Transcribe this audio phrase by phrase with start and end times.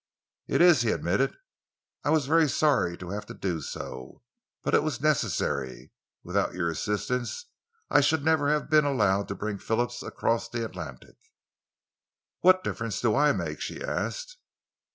[0.47, 1.37] "It is," he admitted.
[2.03, 4.23] "I was very sorry to have to do so
[4.63, 5.91] but it was necessary.
[6.23, 7.45] Without your assistance,
[7.87, 11.17] I should never have been allowed to bring Phillips across the Atlantic."
[12.39, 14.37] "What difference do I make?" she asked.